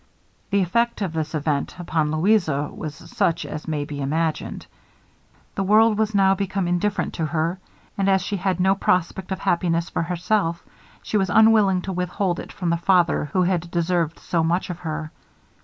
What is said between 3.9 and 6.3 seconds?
imagined. The world was